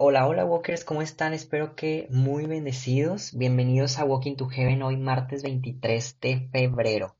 Hola, 0.00 0.28
hola 0.28 0.44
Walkers, 0.44 0.84
¿cómo 0.84 1.02
están? 1.02 1.34
Espero 1.34 1.74
que 1.74 2.06
muy 2.10 2.46
bendecidos. 2.46 3.36
Bienvenidos 3.36 3.98
a 3.98 4.04
Walking 4.04 4.36
to 4.36 4.46
Heaven 4.46 4.80
hoy 4.82 4.96
martes 4.96 5.42
23 5.42 6.20
de 6.20 6.48
febrero. 6.52 7.18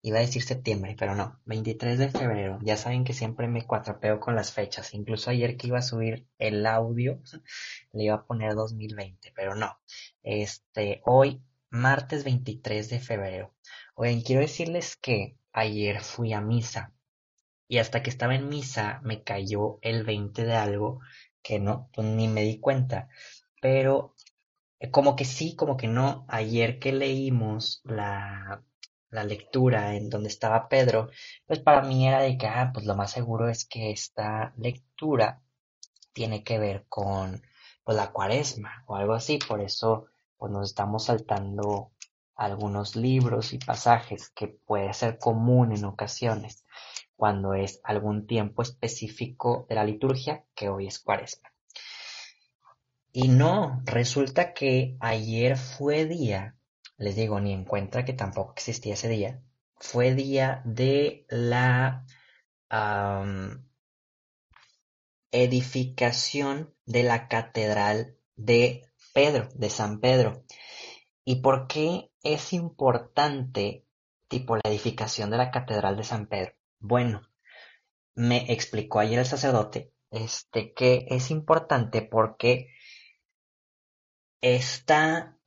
Iba 0.00 0.18
a 0.18 0.20
decir 0.20 0.44
septiembre, 0.44 0.94
pero 0.96 1.16
no, 1.16 1.40
23 1.46 1.98
de 1.98 2.10
febrero. 2.10 2.60
Ya 2.62 2.76
saben 2.76 3.02
que 3.02 3.14
siempre 3.14 3.48
me 3.48 3.66
cuatrapeo 3.66 4.20
con 4.20 4.36
las 4.36 4.52
fechas. 4.52 4.94
Incluso 4.94 5.30
ayer 5.30 5.56
que 5.56 5.66
iba 5.66 5.78
a 5.78 5.82
subir 5.82 6.24
el 6.38 6.64
audio, 6.66 7.20
le 7.92 8.04
iba 8.04 8.14
a 8.14 8.24
poner 8.24 8.54
2020, 8.54 9.32
pero 9.34 9.56
no. 9.56 9.76
Este, 10.22 11.02
hoy 11.06 11.42
martes 11.68 12.22
23 12.22 12.90
de 12.90 13.00
febrero. 13.00 13.52
Oigan, 13.96 14.20
quiero 14.20 14.42
decirles 14.42 14.94
que 14.94 15.36
ayer 15.52 16.00
fui 16.00 16.32
a 16.32 16.40
misa 16.40 16.94
y 17.66 17.78
hasta 17.78 18.04
que 18.04 18.10
estaba 18.10 18.36
en 18.36 18.48
misa 18.48 19.00
me 19.02 19.24
cayó 19.24 19.80
el 19.82 20.04
20 20.04 20.44
de 20.44 20.54
algo 20.54 21.00
que 21.44 21.60
no, 21.60 21.90
pues 21.94 22.06
ni 22.08 22.26
me 22.28 22.42
di 22.42 22.58
cuenta. 22.58 23.08
Pero 23.60 24.14
eh, 24.80 24.90
como 24.90 25.16
que 25.16 25.24
sí, 25.24 25.54
como 25.56 25.76
que 25.76 25.88
no. 25.88 26.26
Ayer 26.28 26.78
que 26.80 26.92
leímos 26.92 27.82
la, 27.84 28.62
la 29.10 29.24
lectura 29.24 29.94
en 29.96 30.10
donde 30.10 30.28
estaba 30.28 30.68
Pedro, 30.68 31.10
pues 31.46 31.60
para 31.60 31.82
mí 31.82 32.08
era 32.08 32.22
de 32.22 32.36
que, 32.38 32.48
ah, 32.48 32.70
pues 32.74 32.86
lo 32.86 32.96
más 32.96 33.12
seguro 33.12 33.48
es 33.48 33.64
que 33.66 33.92
esta 33.92 34.52
lectura 34.56 35.42
tiene 36.12 36.44
que 36.44 36.58
ver 36.58 36.86
con 36.88 37.42
pues, 37.84 37.96
la 37.96 38.12
cuaresma 38.12 38.84
o 38.86 38.96
algo 38.96 39.14
así. 39.14 39.38
Por 39.38 39.60
eso 39.60 40.06
pues 40.38 40.52
nos 40.52 40.70
estamos 40.70 41.04
saltando 41.06 41.92
algunos 42.36 42.96
libros 42.96 43.52
y 43.52 43.58
pasajes 43.58 44.30
que 44.30 44.48
puede 44.48 44.92
ser 44.94 45.18
común 45.18 45.72
en 45.72 45.84
ocasiones 45.84 46.64
cuando 47.16 47.54
es 47.54 47.80
algún 47.84 48.26
tiempo 48.26 48.62
específico 48.62 49.66
de 49.68 49.74
la 49.74 49.84
liturgia, 49.84 50.44
que 50.54 50.68
hoy 50.68 50.86
es 50.86 50.98
cuaresma. 50.98 51.50
Y 53.12 53.28
no, 53.28 53.80
resulta 53.84 54.52
que 54.52 54.96
ayer 54.98 55.56
fue 55.56 56.04
día, 56.04 56.56
les 56.96 57.14
digo, 57.14 57.40
ni 57.40 57.52
en 57.52 57.64
cuenta 57.64 58.04
que 58.04 58.12
tampoco 58.12 58.52
existía 58.52 58.94
ese 58.94 59.08
día, 59.08 59.40
fue 59.76 60.14
día 60.14 60.62
de 60.64 61.24
la 61.28 62.04
edificación 65.30 66.74
de 66.86 67.02
la 67.04 67.28
catedral 67.28 68.16
de 68.36 68.82
Pedro, 69.12 69.48
de 69.54 69.70
San 69.70 70.00
Pedro. 70.00 70.44
¿Y 71.24 71.36
por 71.36 71.68
qué 71.68 72.10
es 72.22 72.52
importante, 72.52 73.84
tipo, 74.28 74.56
la 74.56 74.62
edificación 74.64 75.30
de 75.30 75.36
la 75.36 75.50
catedral 75.50 75.96
de 75.96 76.04
San 76.04 76.26
Pedro? 76.26 76.52
Bueno, 76.86 77.22
me 78.14 78.52
explicó 78.52 79.00
ayer 79.00 79.18
el 79.18 79.24
sacerdote 79.24 79.94
este, 80.10 80.74
que 80.74 81.06
es 81.08 81.30
importante 81.30 82.02
porque 82.02 82.68
está 84.42 85.38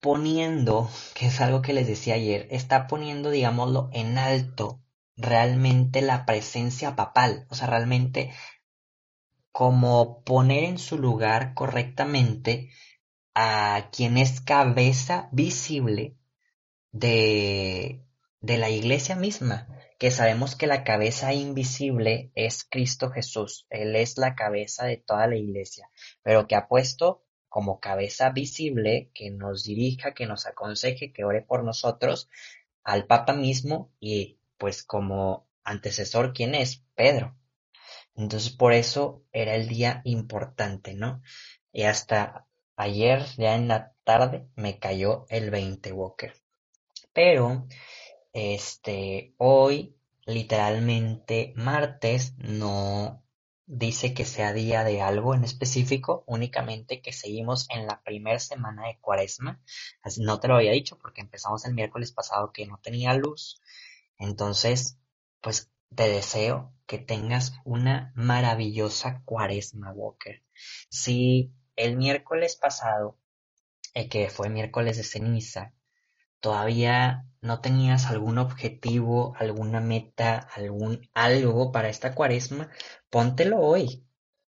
poniendo, 0.00 0.90
que 1.14 1.26
es 1.28 1.40
algo 1.40 1.62
que 1.62 1.72
les 1.72 1.86
decía 1.86 2.14
ayer, 2.14 2.48
está 2.50 2.88
poniendo, 2.88 3.30
digámoslo, 3.30 3.90
en 3.92 4.18
alto 4.18 4.82
realmente 5.16 6.02
la 6.02 6.26
presencia 6.26 6.96
papal, 6.96 7.46
o 7.48 7.54
sea, 7.54 7.68
realmente 7.68 8.32
como 9.52 10.24
poner 10.24 10.64
en 10.64 10.78
su 10.78 10.98
lugar 10.98 11.54
correctamente 11.54 12.72
a 13.36 13.90
quien 13.92 14.18
es 14.18 14.40
cabeza 14.40 15.28
visible 15.30 16.16
de, 16.90 18.04
de 18.40 18.58
la 18.58 18.68
iglesia 18.68 19.14
misma 19.14 19.68
que 19.98 20.10
sabemos 20.10 20.56
que 20.56 20.66
la 20.66 20.84
cabeza 20.84 21.32
invisible 21.32 22.30
es 22.34 22.64
Cristo 22.64 23.10
Jesús, 23.10 23.66
Él 23.70 23.96
es 23.96 24.18
la 24.18 24.34
cabeza 24.34 24.86
de 24.86 24.98
toda 24.98 25.26
la 25.26 25.36
iglesia, 25.36 25.90
pero 26.22 26.46
que 26.46 26.54
ha 26.54 26.68
puesto 26.68 27.22
como 27.48 27.80
cabeza 27.80 28.30
visible 28.30 29.10
que 29.14 29.30
nos 29.30 29.64
dirija, 29.64 30.12
que 30.12 30.26
nos 30.26 30.46
aconseje, 30.46 31.12
que 31.12 31.24
ore 31.24 31.40
por 31.40 31.64
nosotros 31.64 32.28
al 32.84 33.06
Papa 33.06 33.32
mismo 33.32 33.90
y 33.98 34.38
pues 34.58 34.82
como 34.82 35.46
antecesor, 35.64 36.32
¿quién 36.34 36.54
es? 36.54 36.84
Pedro. 36.94 37.34
Entonces 38.14 38.50
por 38.50 38.72
eso 38.72 39.24
era 39.32 39.54
el 39.54 39.68
día 39.68 40.02
importante, 40.04 40.94
¿no? 40.94 41.22
Y 41.72 41.84
hasta 41.84 42.46
ayer, 42.76 43.24
ya 43.36 43.54
en 43.54 43.68
la 43.68 43.94
tarde, 44.04 44.46
me 44.54 44.78
cayó 44.78 45.26
el 45.28 45.50
20 45.50 45.92
Walker. 45.92 46.34
Pero 47.12 47.66
este, 48.36 49.34
hoy, 49.38 49.96
literalmente 50.26 51.54
martes, 51.56 52.34
no 52.36 53.24
dice 53.64 54.12
que 54.12 54.26
sea 54.26 54.52
día 54.52 54.84
de 54.84 55.00
algo 55.00 55.34
en 55.34 55.42
específico, 55.42 56.22
únicamente 56.26 57.00
que 57.00 57.14
seguimos 57.14 57.66
en 57.70 57.86
la 57.86 58.02
primera 58.02 58.38
semana 58.38 58.88
de 58.88 58.98
cuaresma. 59.00 59.62
Así, 60.02 60.22
no 60.22 60.38
te 60.38 60.48
lo 60.48 60.56
había 60.56 60.72
dicho 60.72 60.98
porque 60.98 61.22
empezamos 61.22 61.64
el 61.64 61.72
miércoles 61.72 62.12
pasado 62.12 62.52
que 62.52 62.66
no 62.66 62.78
tenía 62.82 63.14
luz. 63.14 63.58
Entonces, 64.18 64.98
pues 65.40 65.70
te 65.94 66.06
deseo 66.06 66.74
que 66.86 66.98
tengas 66.98 67.54
una 67.64 68.12
maravillosa 68.14 69.22
cuaresma, 69.24 69.92
Walker. 69.92 70.42
Si 70.90 71.54
el 71.74 71.96
miércoles 71.96 72.56
pasado, 72.56 73.18
eh, 73.94 74.10
que 74.10 74.28
fue 74.28 74.50
miércoles 74.50 74.98
de 74.98 75.04
ceniza, 75.04 75.72
todavía 76.40 77.24
no 77.46 77.60
tenías 77.60 78.06
algún 78.06 78.38
objetivo, 78.38 79.34
alguna 79.38 79.80
meta, 79.80 80.38
algún 80.54 81.08
algo 81.14 81.72
para 81.72 81.88
esta 81.88 82.14
cuaresma, 82.14 82.70
póntelo 83.10 83.60
hoy. 83.60 84.06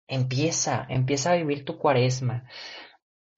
Empieza, 0.09 0.87
empieza 0.89 1.33
a 1.33 1.37
vivir 1.37 1.65
tu 1.65 1.79
cuaresma. 1.79 2.45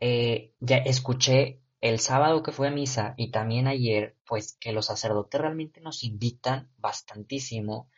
Eh, 0.00 0.54
ya 0.60 0.78
escuché 0.78 1.62
el 1.80 2.00
sábado 2.00 2.42
que 2.42 2.52
fue 2.52 2.68
a 2.68 2.70
misa 2.70 3.14
y 3.16 3.30
también 3.30 3.66
ayer, 3.68 4.16
pues 4.26 4.56
que 4.60 4.72
los 4.72 4.86
sacerdotes 4.86 5.40
realmente 5.40 5.80
nos 5.80 6.04
invitan 6.04 6.70
bastantísimo 6.76 7.90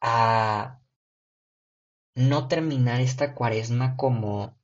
a 0.00 0.80
no 2.14 2.48
terminar 2.48 3.00
esta 3.00 3.34
cuaresma 3.34 3.96
como 3.96 4.58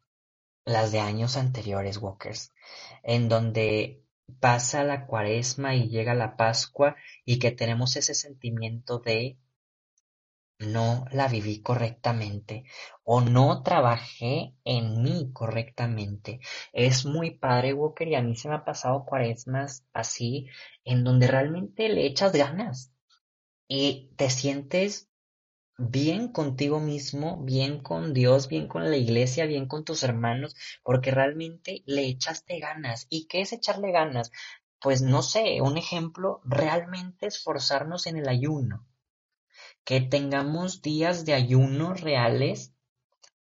las 0.64 0.92
de 0.92 1.00
años 1.00 1.36
anteriores, 1.36 1.98
Walkers, 1.98 2.52
en 3.02 3.28
donde 3.28 4.03
pasa 4.40 4.84
la 4.84 5.06
cuaresma 5.06 5.74
y 5.74 5.88
llega 5.88 6.14
la 6.14 6.36
pascua 6.36 6.96
y 7.24 7.38
que 7.38 7.50
tenemos 7.50 7.96
ese 7.96 8.14
sentimiento 8.14 8.98
de 8.98 9.38
no 10.58 11.04
la 11.10 11.28
viví 11.28 11.60
correctamente 11.60 12.64
o 13.02 13.20
no 13.20 13.62
trabajé 13.62 14.54
en 14.64 15.02
mí 15.02 15.30
correctamente. 15.32 16.40
Es 16.72 17.04
muy 17.04 17.32
padre, 17.32 17.72
Walker, 17.74 18.08
y 18.08 18.14
a 18.14 18.22
mí 18.22 18.36
se 18.36 18.48
me 18.48 18.54
ha 18.54 18.64
pasado 18.64 19.04
cuaresmas 19.04 19.84
así, 19.92 20.46
en 20.84 21.04
donde 21.04 21.26
realmente 21.26 21.88
le 21.88 22.06
echas 22.06 22.32
ganas 22.32 22.92
y 23.68 24.12
te 24.16 24.30
sientes 24.30 25.08
bien 25.76 26.28
contigo 26.28 26.78
mismo, 26.78 27.38
bien 27.42 27.80
con 27.80 28.14
Dios, 28.14 28.48
bien 28.48 28.68
con 28.68 28.90
la 28.90 28.96
iglesia, 28.96 29.46
bien 29.46 29.66
con 29.66 29.84
tus 29.84 30.02
hermanos, 30.02 30.54
porque 30.82 31.10
realmente 31.10 31.82
le 31.86 32.06
echaste 32.06 32.58
ganas. 32.60 33.06
¿Y 33.10 33.26
qué 33.26 33.40
es 33.40 33.52
echarle 33.52 33.90
ganas? 33.90 34.30
Pues 34.80 35.02
no 35.02 35.22
sé, 35.22 35.60
un 35.60 35.76
ejemplo, 35.76 36.40
realmente 36.44 37.26
esforzarnos 37.26 38.06
en 38.06 38.18
el 38.18 38.28
ayuno. 38.28 38.86
Que 39.84 40.00
tengamos 40.00 40.82
días 40.82 41.24
de 41.24 41.34
ayuno 41.34 41.94
reales 41.94 42.72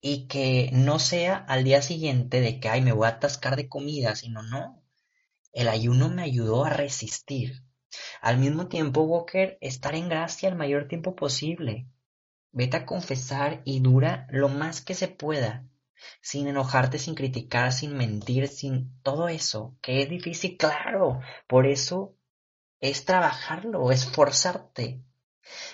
y 0.01 0.27
que 0.27 0.69
no 0.71 0.99
sea 0.99 1.35
al 1.35 1.63
día 1.63 1.81
siguiente 1.81 2.41
de 2.41 2.59
que, 2.59 2.69
ay, 2.69 2.81
me 2.81 2.93
voy 2.93 3.07
a 3.07 3.11
atascar 3.11 3.55
de 3.55 3.67
comida, 3.67 4.15
sino 4.15 4.41
no. 4.43 4.83
El 5.51 5.67
ayuno 5.67 6.09
me 6.09 6.23
ayudó 6.23 6.65
a 6.65 6.69
resistir. 6.69 7.63
Al 8.21 8.37
mismo 8.37 8.67
tiempo, 8.67 9.01
Walker, 9.03 9.57
estar 9.61 9.95
en 9.95 10.09
gracia 10.09 10.49
el 10.49 10.55
mayor 10.55 10.87
tiempo 10.87 11.15
posible 11.15 11.87
Vete 12.55 12.77
a 12.77 12.85
confesar 12.85 13.61
y 13.65 13.81
dura 13.81 14.27
lo 14.29 14.47
más 14.47 14.81
que 14.81 14.93
se 14.93 15.09
pueda, 15.09 15.67
sin 16.21 16.47
enojarte, 16.47 16.99
sin 16.99 17.13
criticar, 17.13 17.73
sin 17.73 17.97
mentir, 17.97 18.47
sin 18.47 18.97
todo 19.01 19.27
eso, 19.27 19.75
que 19.81 20.01
es 20.01 20.09
difícil, 20.09 20.55
claro. 20.55 21.19
Por 21.47 21.67
eso 21.67 22.15
es 22.79 23.03
trabajarlo, 23.03 23.91
esforzarte. 23.91 25.01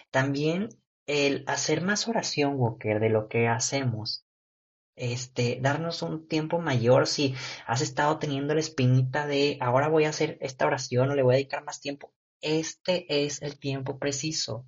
También 0.09 0.69
el 1.05 1.43
hacer 1.45 1.83
más 1.83 2.07
oración, 2.07 2.55
Walker, 2.55 2.99
de 2.99 3.09
lo 3.09 3.27
que 3.27 3.47
hacemos. 3.47 4.25
Este, 4.95 5.59
darnos 5.61 6.01
un 6.01 6.27
tiempo 6.27 6.57
mayor 6.57 7.05
si 7.05 7.35
has 7.67 7.81
estado 7.81 8.17
teniendo 8.17 8.55
la 8.55 8.59
espinita 8.59 9.27
de 9.27 9.59
ahora 9.61 9.87
voy 9.87 10.05
a 10.05 10.09
hacer 10.09 10.39
esta 10.41 10.65
oración 10.65 11.11
o 11.11 11.15
le 11.15 11.21
voy 11.21 11.35
a 11.35 11.37
dedicar 11.37 11.63
más 11.63 11.79
tiempo. 11.79 12.11
Este 12.41 13.23
es 13.23 13.43
el 13.43 13.59
tiempo 13.59 13.99
preciso. 13.99 14.65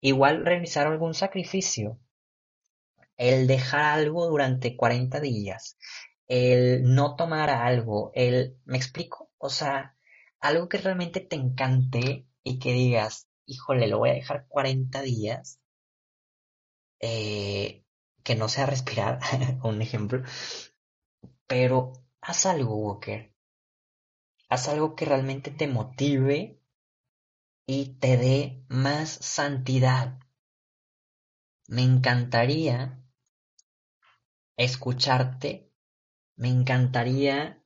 Igual 0.00 0.44
realizar 0.44 0.86
algún 0.86 1.14
sacrificio, 1.14 1.98
el 3.16 3.46
dejar 3.46 3.84
algo 3.84 4.26
durante 4.28 4.76
40 4.76 5.20
días, 5.20 5.76
el 6.26 6.94
no 6.94 7.16
tomar 7.16 7.50
algo, 7.50 8.10
el, 8.14 8.56
¿me 8.64 8.76
explico? 8.76 9.30
O 9.38 9.50
sea, 9.50 9.96
algo 10.40 10.68
que 10.68 10.78
realmente 10.78 11.20
te 11.20 11.36
encante 11.36 12.26
y 12.42 12.58
que 12.58 12.72
digas, 12.72 13.28
híjole, 13.46 13.88
lo 13.88 13.98
voy 13.98 14.10
a 14.10 14.14
dejar 14.14 14.46
40 14.48 15.02
días, 15.02 15.60
eh, 17.00 17.84
que 18.22 18.34
no 18.34 18.48
sea 18.48 18.66
respirar, 18.66 19.20
un 19.62 19.82
ejemplo. 19.82 20.22
Pero 21.46 21.92
haz 22.20 22.46
algo, 22.46 22.76
Walker. 22.76 23.32
Haz 24.48 24.68
algo 24.68 24.94
que 24.94 25.04
realmente 25.04 25.50
te 25.50 25.66
motive 25.66 26.60
y 27.66 27.96
te 27.98 28.16
dé 28.16 28.64
más 28.68 29.10
santidad. 29.10 30.18
Me 31.68 31.82
encantaría 31.82 33.00
escucharte, 34.56 35.70
me 36.36 36.48
encantaría 36.48 37.62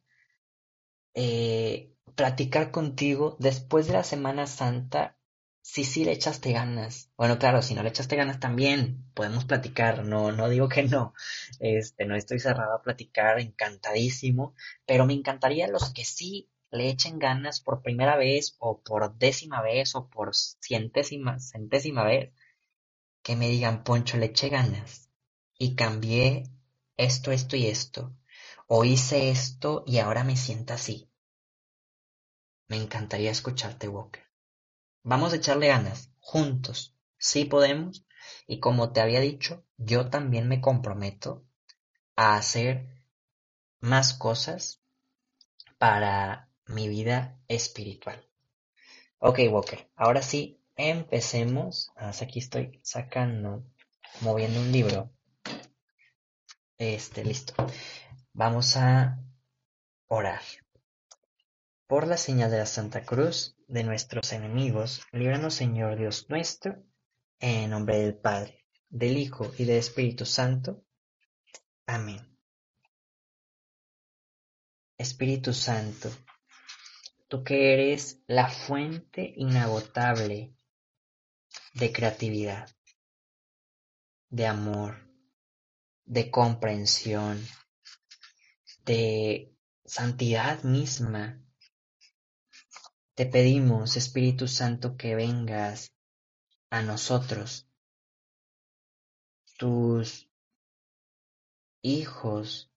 eh, 1.15 1.95
platicar 2.15 2.71
contigo 2.71 3.37
después 3.39 3.87
de 3.87 3.95
la 3.95 4.05
Semana 4.05 4.47
Santa 4.47 5.19
si 5.61 5.85
sí 5.85 6.05
le 6.05 6.13
echaste 6.13 6.53
ganas. 6.53 7.11
Bueno, 7.17 7.39
claro, 7.39 7.61
si 7.61 7.75
no 7.75 7.83
le 7.83 7.91
echaste 7.91 8.17
ganas 8.17 8.41
también 8.41 9.05
podemos 9.15 9.45
platicar, 9.45 10.05
no, 10.05 10.33
no 10.33 10.49
digo 10.49 10.69
que 10.69 10.85
no, 10.85 11.13
este, 11.61 12.07
no 12.07 12.17
estoy 12.17 12.39
cerrado 12.39 12.75
a 12.75 12.83
platicar, 12.83 13.39
encantadísimo, 13.39 14.55
pero 14.87 15.05
me 15.05 15.13
encantaría 15.15 15.69
los 15.69 15.93
que 15.93 16.05
sí 16.05 16.49
le 16.71 16.89
echen 16.89 17.19
ganas 17.19 17.61
por 17.61 17.83
primera 17.83 18.17
vez 18.17 18.57
o 18.59 18.81
por 18.83 19.17
décima 19.17 19.63
vez 19.63 19.95
o 19.95 20.09
por 20.09 20.35
cientésima, 20.35 21.39
centésima 21.41 22.05
vez, 22.05 22.33
que 23.23 23.37
me 23.37 23.49
digan, 23.49 23.85
Poncho, 23.85 24.17
le 24.17 24.27
eché 24.27 24.49
ganas 24.49 25.11
y 25.59 25.75
cambié 25.75 26.45
esto, 26.97 27.33
esto 27.33 27.57
y 27.57 27.67
esto, 27.67 28.15
o 28.67 28.85
hice 28.85 29.31
esto 29.31 29.85
y 29.87 29.99
ahora 29.99 30.25
me 30.25 30.37
siento 30.37 30.75
así. 30.75 31.11
Me 32.69 32.77
encantaría 32.77 33.31
escucharte, 33.31 33.89
Walker. 33.89 34.25
Vamos 35.03 35.33
a 35.33 35.37
echarle 35.37 35.69
ganas, 35.69 36.11
juntos. 36.21 36.95
Sí 37.17 37.47
podemos. 37.47 38.05
Y 38.47 38.61
como 38.61 38.93
te 38.93 39.01
había 39.01 39.21
dicho, 39.21 39.65
yo 39.79 40.11
también 40.11 40.49
me 40.49 40.61
comprometo 40.61 41.47
a 42.15 42.37
hacer 42.37 42.89
más 43.81 44.13
cosas 44.13 44.83
para 45.79 46.48
mi 46.69 46.89
vida 46.89 47.39
espiritual. 47.49 48.25
Ok, 49.19 49.41
Walker, 49.51 49.91
ahora 49.97 50.23
sí, 50.23 50.61
empecemos. 50.77 51.91
Aquí 51.97 52.39
estoy 52.39 52.81
sacando, 52.83 53.65
moviendo 54.21 54.61
un 54.61 54.71
libro. 54.71 55.11
Este, 56.79 57.25
listo. 57.25 57.55
Vamos 58.33 58.77
a 58.77 59.19
orar. 60.07 60.43
Por 61.89 62.07
la 62.07 62.17
señal 62.17 62.51
de 62.51 62.59
la 62.59 62.67
Santa 62.67 63.03
Cruz 63.03 63.57
de 63.67 63.83
nuestros 63.83 64.33
enemigos, 64.33 65.03
líbranos 65.11 65.55
Señor 65.55 65.97
Dios 65.97 66.27
nuestro, 66.29 66.85
en 67.41 67.71
nombre 67.71 67.99
del 67.99 68.15
Padre, 68.15 68.67
del 68.89 69.17
Hijo 69.17 69.51
y 69.59 69.65
del 69.65 69.79
Espíritu 69.79 70.25
Santo. 70.25 70.85
Amén. 71.87 72.39
Espíritu 74.99 75.55
Santo, 75.55 76.11
tú 77.29 77.45
que 77.45 77.75
eres 77.75 78.21
la 78.27 78.49
fuente 78.49 79.35
inagotable 79.37 80.55
de 81.75 81.93
creatividad, 81.93 82.75
de 84.31 84.47
amor, 84.47 85.13
de 86.07 86.31
comprensión, 86.31 87.47
de 88.85 89.55
santidad 89.85 90.63
misma, 90.63 91.43
te 93.15 93.27
pedimos, 93.27 93.97
Espíritu 93.97 94.49
Santo, 94.49 94.97
que 94.97 95.15
vengas 95.15 95.93
a 96.71 96.83
nosotros, 96.83 97.69
tus 99.59 100.31
hijos, 101.83 102.71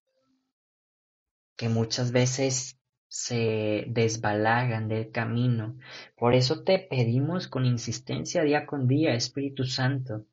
que 1.56 1.68
muchas 1.68 2.12
veces 2.12 2.81
se 3.12 3.84
desbalagan 3.88 4.88
del 4.88 5.12
camino. 5.12 5.76
Por 6.16 6.34
eso 6.34 6.64
te 6.64 6.78
pedimos 6.78 7.46
con 7.46 7.66
insistencia 7.66 8.42
día 8.42 8.64
con 8.64 8.88
día, 8.88 9.12
Espíritu 9.12 9.64
Santo, 9.64 10.24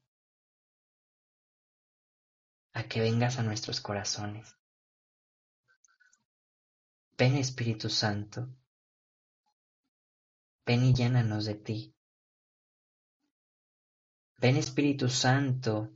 a 2.72 2.84
que 2.84 3.02
vengas 3.02 3.38
a 3.38 3.44
nuestros 3.44 3.82
corazones. 3.82 4.56
Ven 7.18 7.36
Espíritu 7.36 7.90
Santo, 7.90 8.48
Ven 10.66 10.86
y 10.86 10.94
llénanos 10.94 11.44
de 11.44 11.56
ti. 11.56 11.94
Ven 14.38 14.56
Espíritu 14.56 15.10
Santo, 15.10 15.92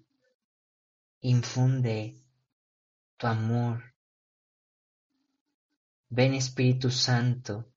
infunde 1.21 2.21
tu 3.15 3.27
amor. 3.27 3.92
Ven 6.15 6.36
Espíritu 6.36 6.92
Santo, 6.92 7.74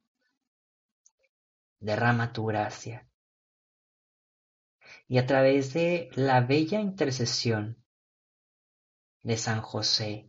derrama 1.80 2.34
tu 2.34 2.44
gracia. 2.44 3.08
Y 5.08 5.16
a 5.16 5.26
través 5.26 5.72
de 5.72 6.10
la 6.16 6.42
bella 6.42 6.78
intercesión 6.78 7.82
de 9.22 9.38
San 9.38 9.62
José, 9.62 10.28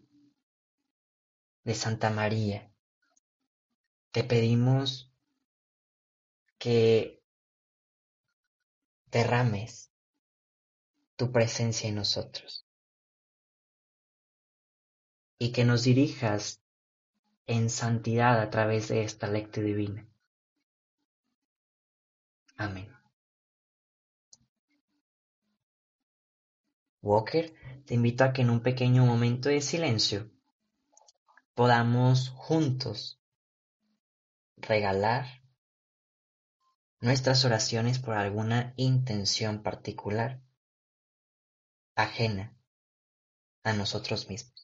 de 1.66 1.74
Santa 1.74 2.10
María, 2.10 2.72
te 4.12 4.24
pedimos 4.24 5.14
que 6.58 7.22
derrames 9.08 9.92
tu 11.18 11.34
presencia 11.34 11.90
en 11.90 11.96
nosotros 11.96 12.66
y 15.38 15.52
que 15.52 15.66
nos 15.66 15.84
dirijas 15.84 16.64
en 17.48 17.70
santidad 17.70 18.40
a 18.40 18.50
través 18.50 18.90
de 18.90 19.04
esta 19.04 19.28
lectura 19.28 19.66
divina. 19.66 20.06
Amén. 22.58 22.92
Walker, 27.02 27.54
te 27.86 27.94
invito 27.94 28.26
a 28.26 28.34
que 28.34 28.42
en 28.42 28.50
un 28.50 28.60
pequeño 28.60 29.06
momento 29.06 29.48
de 29.48 29.62
silencio 29.62 30.30
podamos 31.54 32.30
juntos 32.30 33.22
regalar 34.58 35.42
nuestras 37.00 37.46
oraciones 37.46 38.00
por 38.00 38.16
alguna 38.16 38.74
intención 38.76 39.62
particular, 39.62 40.42
ajena 41.96 42.58
a 43.64 43.74
nosotros 43.74 44.28
mismos. 44.28 44.57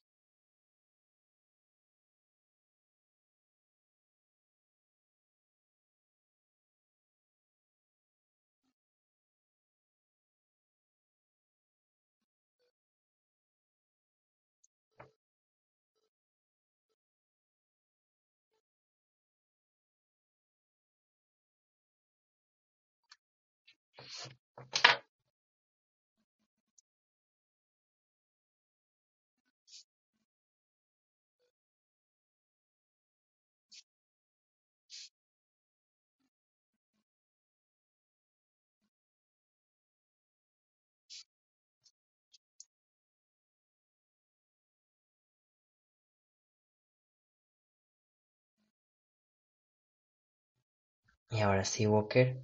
Y 51.28 51.40
ahora 51.40 51.66
sí, 51.66 51.86
Walker. 51.86 52.40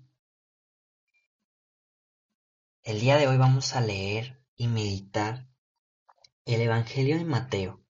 El 2.90 2.98
día 2.98 3.18
de 3.18 3.28
hoy 3.28 3.36
vamos 3.36 3.76
a 3.76 3.80
leer 3.80 4.44
y 4.56 4.66
meditar 4.66 5.46
el 6.44 6.60
Evangelio 6.60 7.18
de 7.18 7.24
Mateo, 7.24 7.86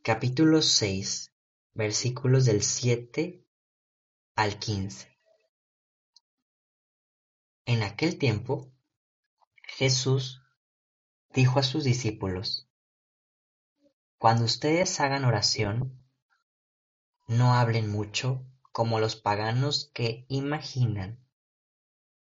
capítulo 0.00 0.62
6, 0.62 1.34
versículos 1.74 2.44
del 2.44 2.62
7 2.62 3.44
al 4.36 4.60
15. 4.60 5.08
En 7.64 7.82
aquel 7.82 8.16
tiempo, 8.16 8.72
Jesús 9.64 10.40
dijo 11.34 11.58
a 11.58 11.64
sus 11.64 11.82
discípulos, 11.82 12.70
Cuando 14.18 14.44
ustedes 14.44 15.00
hagan 15.00 15.24
oración, 15.24 16.00
no 17.26 17.54
hablen 17.54 17.90
mucho 17.90 18.46
como 18.70 19.00
los 19.00 19.16
paganos 19.16 19.90
que 19.92 20.26
imaginan 20.28 21.26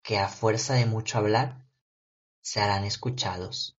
que 0.01 0.19
a 0.19 0.29
fuerza 0.29 0.75
de 0.75 0.85
mucho 0.85 1.17
hablar 1.17 1.69
se 2.41 2.59
harán 2.59 2.83
escuchados. 2.83 3.77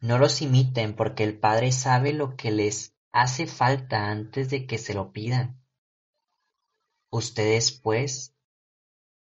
No 0.00 0.18
los 0.18 0.40
imiten 0.40 0.96
porque 0.96 1.24
el 1.24 1.38
Padre 1.38 1.72
sabe 1.72 2.12
lo 2.12 2.36
que 2.36 2.50
les 2.50 2.96
hace 3.12 3.46
falta 3.46 4.10
antes 4.10 4.48
de 4.48 4.66
que 4.66 4.78
se 4.78 4.94
lo 4.94 5.12
pidan. 5.12 5.62
Ustedes, 7.10 7.72
pues, 7.72 8.34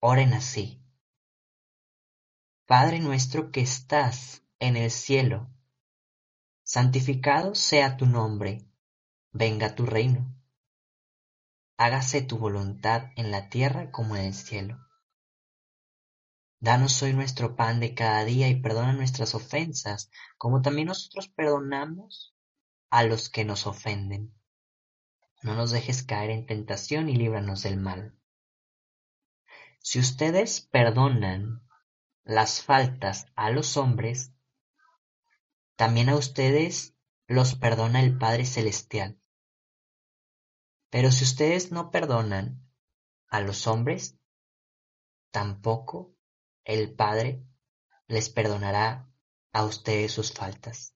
oren 0.01 0.35
así. 0.35 0.81
Padre 2.67 3.01
nuestro 3.01 3.51
que 3.51 3.63
estás 3.63 4.45
en 4.61 4.77
el 4.77 4.91
cielo, 4.91 5.51
santificado 6.63 7.57
sea 7.57 7.97
tu 7.97 8.07
nombre, 8.07 8.65
venga 9.33 9.75
tu 9.75 9.87
reino. 9.87 10.33
Hágase 11.79 12.23
tu 12.23 12.39
voluntad 12.39 13.11
en 13.17 13.31
la 13.31 13.49
tierra 13.49 13.91
como 13.91 14.15
en 14.15 14.27
el 14.27 14.35
cielo. 14.35 14.90
Danos 16.63 17.03
hoy 17.03 17.15
nuestro 17.15 17.57
pan 17.57 17.81
de 17.81 17.95
cada 17.95 18.23
día 18.27 18.49
y 18.49 18.61
perdona 18.61 18.93
nuestras 18.93 19.35
ofensas, 19.35 20.11
como 20.37 20.61
también 20.61 20.89
nosotros 20.89 21.29
perdonamos 21.29 22.35
a 22.91 23.03
los 23.03 23.31
que 23.31 23.47
nos 23.47 23.67
ofenden. 23.67 24.35
No 25.43 25.55
nos 25.55 25.71
dejes 25.71 26.03
caer 26.03 26.29
en 26.29 26.45
tentación 26.45 27.09
y 27.09 27.17
líbranos 27.17 27.63
del 27.63 27.79
mal. 27.79 28.15
Si 29.79 29.99
ustedes 29.99 30.61
perdonan 30.61 31.67
las 32.25 32.63
faltas 32.63 33.25
a 33.37 33.49
los 33.49 33.79
hombres, 33.79 34.35
también 35.77 36.11
a 36.11 36.17
ustedes 36.17 36.95
los 37.27 37.55
perdona 37.55 38.03
el 38.03 38.19
Padre 38.19 38.45
Celestial. 38.45 39.19
Pero 40.91 41.11
si 41.11 41.25
ustedes 41.25 41.73
no 41.73 41.91
perdonan 41.91 42.71
a 43.29 43.41
los 43.41 43.67
hombres, 43.67 44.19
tampoco 45.31 46.15
el 46.65 46.95
Padre 46.95 47.43
les 48.07 48.29
perdonará 48.31 49.09
a 49.53 49.65
ustedes 49.65 50.13
sus 50.13 50.33
faltas. 50.33 50.95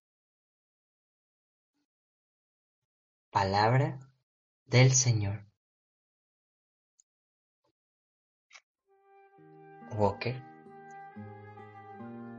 Palabra 3.30 3.98
del 4.66 4.92
Señor. 4.92 5.46
Walker, 9.96 10.42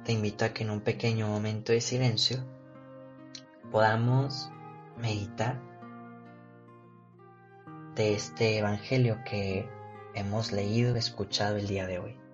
te 0.03 0.11
invito 0.11 0.45
a 0.45 0.49
que 0.49 0.63
en 0.63 0.71
un 0.71 0.81
pequeño 0.81 1.27
momento 1.27 1.71
de 1.71 1.79
silencio 1.79 2.43
podamos 3.71 4.49
meditar 4.97 5.61
de 7.95 8.13
este 8.13 8.57
Evangelio 8.57 9.23
que 9.25 9.69
hemos 10.13 10.51
leído, 10.51 10.95
escuchado 10.95 11.55
el 11.57 11.67
día 11.67 11.87
de 11.87 11.99
hoy. 11.99 12.24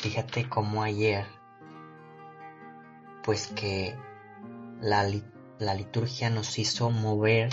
Fíjate 0.00 0.48
cómo 0.48 0.82
ayer, 0.82 1.26
pues 3.22 3.48
que 3.48 3.94
la, 4.80 5.06
la 5.58 5.74
liturgia 5.74 6.30
nos 6.30 6.58
hizo 6.58 6.90
mover 6.90 7.50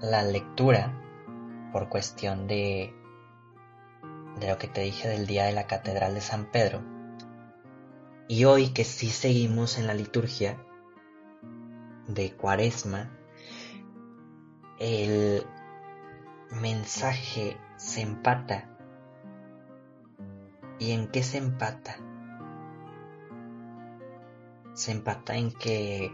la 0.00 0.22
lectura 0.22 0.92
por 1.72 1.88
cuestión 1.88 2.46
de, 2.46 2.94
de 4.40 4.48
lo 4.48 4.58
que 4.58 4.68
te 4.68 4.82
dije 4.82 5.08
del 5.08 5.26
día 5.26 5.44
de 5.44 5.52
la 5.52 5.66
Catedral 5.66 6.14
de 6.14 6.20
San 6.20 6.50
Pedro. 6.50 6.82
Y 8.28 8.44
hoy 8.44 8.68
que 8.68 8.84
sí 8.84 9.08
seguimos 9.08 9.78
en 9.78 9.86
la 9.86 9.94
liturgia 9.94 10.62
de 12.08 12.32
Cuaresma, 12.36 13.10
el 14.78 15.46
mensaje 16.50 17.56
se 17.76 18.02
empata 18.02 18.73
¿Y 20.78 20.92
en 20.92 21.08
qué 21.08 21.22
se 21.22 21.38
empata? 21.38 21.96
Se 24.74 24.92
empata 24.92 25.36
en 25.36 25.52
que 25.52 26.12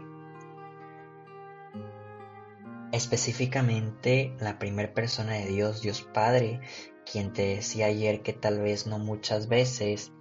específicamente 2.91 4.35
la 4.39 4.59
primera 4.59 4.93
persona 4.93 5.33
de 5.33 5.47
Dios, 5.47 5.81
Dios 5.81 6.03
Padre, 6.03 6.61
quien 7.09 7.33
te 7.33 7.55
decía 7.55 7.87
ayer 7.87 8.21
que 8.21 8.33
tal 8.33 8.59
vez 8.59 8.85
no 8.85 8.99
muchas 8.99 9.47
veces 9.47 10.11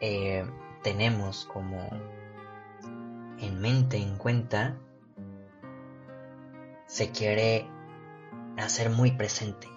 eh, 0.00 0.44
tenemos 0.82 1.46
como 1.46 1.88
en 3.38 3.60
mente, 3.60 3.96
en 3.96 4.16
cuenta, 4.16 4.78
se 6.86 7.10
quiere 7.10 7.66
hacer 8.56 8.90
muy 8.90 9.12
presente. 9.12 9.68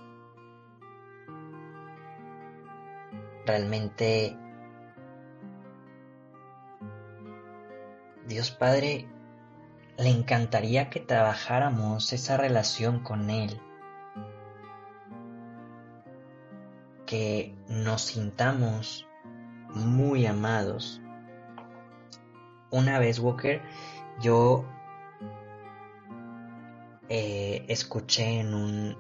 Realmente 3.46 4.38
Dios 8.28 8.50
Padre 8.52 9.08
le 9.98 10.10
encantaría 10.10 10.90
que 10.90 11.00
trabajáramos 11.00 12.12
esa 12.12 12.38
relación 12.38 13.00
con 13.00 13.30
Él, 13.30 13.62
que 17.06 17.56
nos 17.70 18.02
sintamos 18.02 19.08
muy 19.70 20.26
amados. 20.26 21.02
Una 22.72 23.00
vez, 23.00 23.20
Walker, 23.20 23.62
yo 24.20 24.66
eh, 27.10 27.64
escuché 27.68 28.40
en 28.40 28.54
un, 28.54 28.98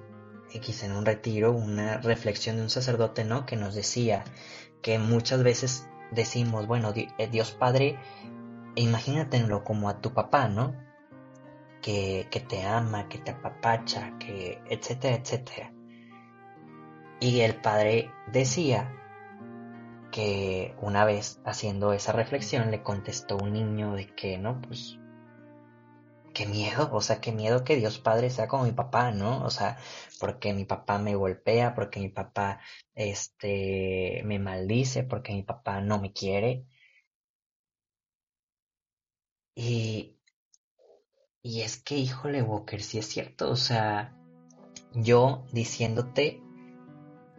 X 0.55 0.83
en 0.83 0.93
un 0.93 1.05
retiro 1.05 1.51
una 1.51 1.97
reflexión 1.97 2.57
de 2.57 2.63
un 2.63 2.69
sacerdote, 2.69 3.24
¿no? 3.24 3.45
Que 3.45 3.55
nos 3.55 3.75
decía 3.75 4.24
que 4.81 5.00
muchas 5.00 5.43
veces 5.43 5.88
decimos, 6.12 6.67
bueno, 6.67 6.93
eh, 6.95 7.27
Dios 7.27 7.51
Padre, 7.51 7.97
imagínatelo 8.75 9.63
como 9.63 9.89
a 9.89 10.01
tu 10.01 10.13
papá, 10.13 10.47
¿no? 10.47 10.75
Que, 11.81 12.27
que 12.31 12.39
te 12.39 12.63
ama, 12.63 13.07
que 13.07 13.19
te 13.19 13.31
apapacha, 13.31 14.17
que 14.17 14.62
etcétera, 14.69 15.15
etcétera. 15.15 15.71
Y 17.19 17.41
el 17.41 17.55
padre 17.55 18.12
decía 18.31 18.91
que 20.12 20.75
una 20.81 21.05
vez 21.05 21.39
haciendo 21.45 21.93
esa 21.93 22.12
reflexión 22.12 22.71
le 22.71 22.83
contestó 22.83 23.38
un 23.38 23.53
niño 23.53 23.93
de 23.93 24.07
que, 24.07 24.38
no, 24.38 24.62
pues 24.62 25.00
qué 26.36 26.46
miedo, 26.46 26.89
o 26.94 27.01
sea, 27.01 27.22
qué 27.22 27.32
miedo 27.32 27.63
que 27.63 27.77
Dios 27.77 28.00
Padre 28.00 28.30
sea 28.30 28.48
como 28.48 28.65
mi 28.65 28.74
papá, 28.74 29.12
¿no? 29.12 29.44
O 29.46 29.50
sea, 29.50 29.77
porque 30.20 30.54
mi 30.54 30.65
papá 30.65 31.00
me 31.00 31.15
golpea, 31.15 31.74
porque 31.75 32.00
mi 32.00 32.10
papá, 32.10 32.60
este, 32.96 34.22
me 34.25 34.39
maldice, 34.39 35.04
porque 35.04 35.34
mi 35.34 35.44
papá 35.44 35.82
no 35.82 36.00
me 36.00 36.13
quiere. 36.13 36.65
Y, 39.56 40.18
y 41.42 41.62
es 41.62 41.77
que, 41.82 41.98
híjole, 41.98 42.42
Walker, 42.42 42.82
si 42.84 43.00
es 43.00 43.08
cierto, 43.08 43.50
o 43.50 43.56
sea, 43.56 44.15
yo 44.94 45.46
diciéndote 45.54 46.42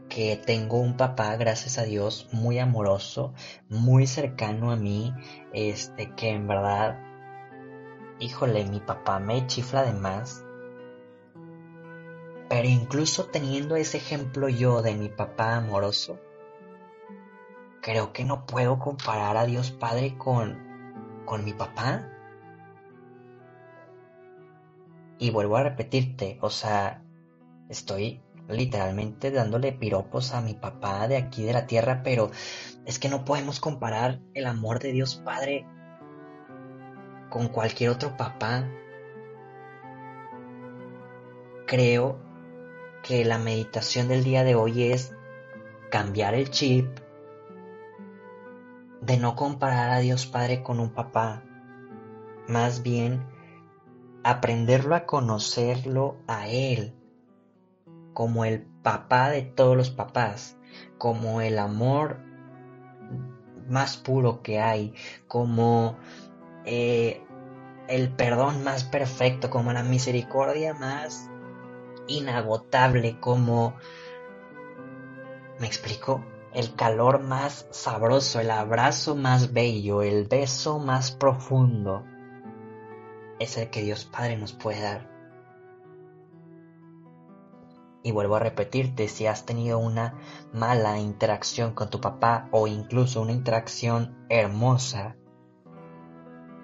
que 0.08 0.36
tengo 0.36 0.78
un 0.80 0.96
papá, 0.96 1.36
gracias 1.36 1.78
a 1.78 1.84
Dios, 1.84 2.28
muy 2.32 2.58
amoroso, 2.58 3.34
muy 3.68 4.06
cercano 4.06 4.70
a 4.70 4.76
mí, 4.76 5.12
este, 5.52 6.14
que 6.14 6.30
en 6.30 6.46
verdad 6.48 7.05
híjole, 8.18 8.64
mi 8.64 8.80
papá 8.80 9.18
me 9.18 9.46
chifla 9.46 9.82
de 9.84 9.92
más. 9.92 10.44
Pero 12.48 12.68
incluso 12.68 13.26
teniendo 13.26 13.76
ese 13.76 13.98
ejemplo 13.98 14.48
yo 14.48 14.82
de 14.82 14.94
mi 14.94 15.08
papá 15.08 15.56
amoroso, 15.56 16.18
creo 17.82 18.12
que 18.12 18.24
no 18.24 18.46
puedo 18.46 18.78
comparar 18.78 19.36
a 19.36 19.46
Dios 19.46 19.70
Padre 19.72 20.16
con, 20.16 21.22
con 21.24 21.44
mi 21.44 21.52
papá. 21.52 22.08
Y 25.18 25.30
vuelvo 25.30 25.56
a 25.56 25.62
repetirte, 25.62 26.38
o 26.42 26.50
sea, 26.50 27.02
estoy 27.68 28.22
literalmente 28.48 29.30
dándole 29.30 29.72
piropos 29.72 30.32
a 30.32 30.40
mi 30.40 30.54
papá 30.54 31.08
de 31.08 31.16
aquí 31.16 31.42
de 31.44 31.52
la 31.52 31.66
tierra, 31.66 32.02
pero 32.04 32.30
es 32.84 32.98
que 32.98 33.08
no 33.08 33.24
podemos 33.24 33.58
comparar 33.58 34.20
el 34.34 34.46
amor 34.46 34.78
de 34.78 34.92
Dios 34.92 35.16
Padre 35.16 35.66
con 37.30 37.48
cualquier 37.48 37.90
otro 37.90 38.16
papá. 38.16 38.68
Creo 41.66 42.18
que 43.02 43.24
la 43.24 43.38
meditación 43.38 44.08
del 44.08 44.24
día 44.24 44.44
de 44.44 44.54
hoy 44.54 44.84
es 44.84 45.14
cambiar 45.90 46.34
el 46.34 46.50
chip 46.50 46.86
de 49.00 49.16
no 49.16 49.36
comparar 49.36 49.90
a 49.90 49.98
Dios 49.98 50.26
Padre 50.26 50.62
con 50.62 50.80
un 50.80 50.90
papá, 50.90 51.42
más 52.48 52.82
bien 52.82 53.24
aprenderlo 54.24 54.94
a 54.96 55.06
conocerlo 55.06 56.16
a 56.26 56.48
Él 56.48 56.94
como 58.16 58.46
el 58.46 58.62
papá 58.62 59.28
de 59.28 59.42
todos 59.42 59.76
los 59.76 59.90
papás, 59.90 60.56
como 60.96 61.42
el 61.42 61.58
amor 61.58 62.16
más 63.68 63.98
puro 63.98 64.42
que 64.42 64.58
hay, 64.58 64.94
como 65.28 65.98
eh, 66.66 67.22
el 67.88 68.10
perdón 68.10 68.64
más 68.64 68.84
perfecto, 68.84 69.48
como 69.48 69.72
la 69.72 69.82
misericordia 69.82 70.74
más 70.74 71.30
inagotable, 72.08 73.18
como... 73.20 73.76
¿Me 75.58 75.66
explico? 75.66 76.24
El 76.52 76.74
calor 76.74 77.20
más 77.20 77.66
sabroso, 77.70 78.40
el 78.40 78.50
abrazo 78.50 79.14
más 79.14 79.52
bello, 79.52 80.02
el 80.02 80.26
beso 80.26 80.78
más 80.78 81.12
profundo, 81.12 82.04
es 83.38 83.56
el 83.56 83.70
que 83.70 83.82
Dios 83.82 84.04
Padre 84.04 84.36
nos 84.36 84.52
puede 84.52 84.80
dar. 84.80 85.10
Y 88.02 88.12
vuelvo 88.12 88.36
a 88.36 88.40
repetirte, 88.40 89.08
si 89.08 89.26
has 89.26 89.44
tenido 89.46 89.78
una 89.78 90.18
mala 90.52 90.98
interacción 90.98 91.74
con 91.74 91.90
tu 91.90 92.00
papá 92.00 92.48
o 92.52 92.66
incluso 92.66 93.20
una 93.20 93.32
interacción 93.32 94.26
hermosa, 94.28 95.16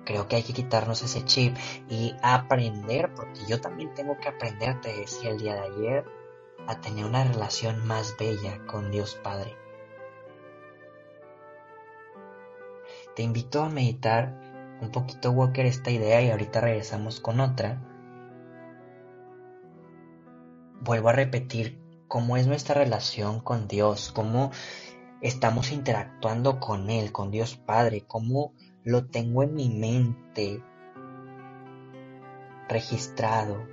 creo 0.04 0.28
que 0.28 0.36
hay 0.36 0.42
que 0.42 0.52
quitarnos 0.52 1.02
ese 1.02 1.24
chip 1.24 1.56
y 1.88 2.14
aprender, 2.22 3.12
porque 3.14 3.40
yo 3.48 3.60
también 3.60 3.94
tengo 3.94 4.18
que 4.18 4.28
aprender, 4.28 4.80
te 4.80 4.92
decía 4.96 5.30
el 5.30 5.38
día 5.38 5.54
de 5.54 5.60
ayer, 5.60 6.04
a 6.66 6.80
tener 6.80 7.04
una 7.04 7.24
relación 7.24 7.86
más 7.86 8.16
bella 8.18 8.64
con 8.66 8.90
Dios 8.90 9.18
Padre. 9.22 9.56
Te 13.16 13.22
invito 13.22 13.62
a 13.62 13.68
meditar 13.68 14.78
un 14.80 14.90
poquito, 14.90 15.30
Walker, 15.30 15.66
esta 15.66 15.90
idea 15.90 16.22
y 16.22 16.30
ahorita 16.30 16.60
regresamos 16.60 17.20
con 17.20 17.40
otra 17.40 17.80
vuelvo 20.84 21.08
a 21.08 21.12
repetir 21.12 21.80
cómo 22.08 22.36
es 22.36 22.46
nuestra 22.46 22.74
relación 22.74 23.40
con 23.40 23.68
Dios, 23.68 24.12
cómo 24.12 24.50
estamos 25.20 25.70
interactuando 25.70 26.58
con 26.58 26.90
Él, 26.90 27.12
con 27.12 27.30
Dios 27.30 27.56
Padre, 27.56 28.04
cómo 28.06 28.52
lo 28.84 29.06
tengo 29.06 29.42
en 29.42 29.54
mi 29.54 29.68
mente 29.68 30.62
registrado. 32.68 33.66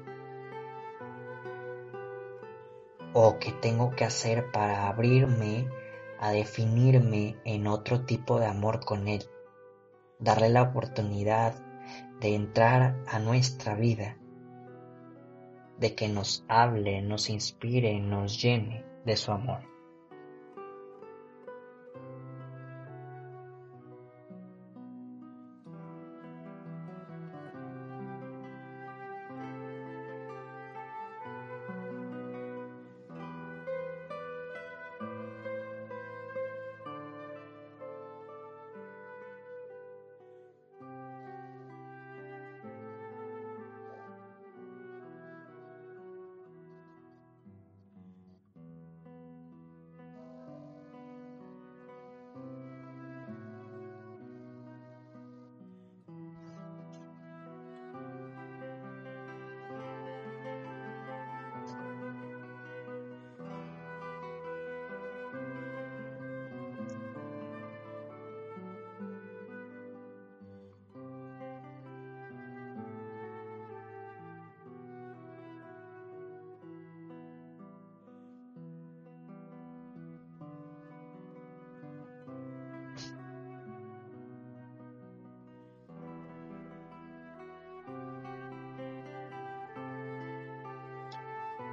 O 3.14 3.40
qué 3.40 3.52
tengo 3.52 3.92
que 3.96 4.06
hacer 4.06 4.52
para 4.52 4.88
abrirme 4.88 5.68
a 6.20 6.32
definirme 6.32 7.38
en 7.44 7.66
otro 7.66 8.06
tipo 8.06 8.40
de 8.40 8.46
amor 8.46 8.86
con 8.86 9.08
Él, 9.08 9.24
darle 10.20 10.50
la 10.50 10.62
oportunidad 10.62 11.56
de 12.20 12.36
entrar 12.36 13.04
a 13.08 13.20
nuestra 13.20 13.74
vida. 13.74 14.18
De 15.80 15.96
que 15.96 16.10
nos 16.10 16.44
hable, 16.50 17.02
nos 17.02 17.30
inspire, 17.30 18.00
nos 18.00 18.40
llene 18.40 18.86
de 19.06 19.16
su 19.16 19.32
amor. 19.32 19.69